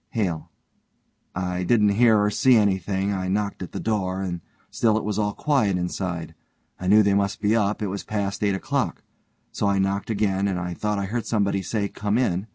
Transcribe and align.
HALE: 0.13 0.49
I 1.35 1.61
didn't 1.61 1.89
hear 1.89 2.17
or 2.17 2.31
see 2.31 2.55
anything; 2.55 3.13
I 3.13 3.27
knocked 3.27 3.61
at 3.61 3.71
the 3.71 3.79
door, 3.79 4.23
and 4.23 4.41
still 4.71 4.97
it 4.97 5.03
was 5.03 5.19
all 5.19 5.33
quiet 5.33 5.77
inside. 5.77 6.33
I 6.79 6.87
knew 6.87 7.03
they 7.03 7.13
must 7.13 7.39
be 7.39 7.55
up, 7.55 7.83
it 7.83 7.87
was 7.87 8.03
past 8.03 8.41
eight 8.43 8.55
o'clock. 8.55 9.03
So 9.51 9.67
I 9.67 9.77
knocked 9.77 10.09
again, 10.09 10.47
and 10.47 10.57
I 10.59 10.73
thought 10.73 10.97
I 10.97 11.05
heard 11.05 11.27
somebody 11.27 11.61
say, 11.61 11.87
'Come 11.87 12.17
in.' 12.17 12.47